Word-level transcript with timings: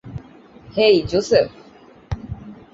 হেই, 0.77 0.95
Joseph. 1.09 1.49